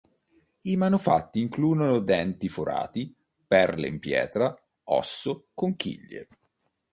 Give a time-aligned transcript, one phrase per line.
[0.63, 3.13] I manufatti includono denti forati,
[3.45, 4.51] perle in pietra,
[4.85, 6.27] osso, conchiglie.